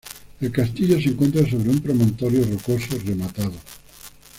[0.39, 3.53] El castillo se encuentra sobre un promontorio rocoso rematado.